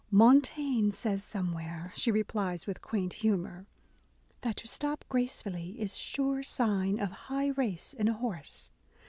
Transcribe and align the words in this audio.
Montaigne 0.09 0.89
says 0.89 1.23
some 1.23 1.53
where," 1.53 1.93
she 1.95 2.11
replies 2.11 2.65
with 2.65 2.81
quaint 2.81 3.13
humour, 3.21 3.67
"that 4.41 4.55
to 4.55 4.67
stop 4.67 5.05
gracefully 5.09 5.79
is 5.79 5.95
sure 5.95 6.41
sign 6.41 6.99
of 6.99 7.11
high 7.29 7.49
race 7.49 7.93
in 7.93 8.07
a 8.07 8.13
horse. 8.13 8.71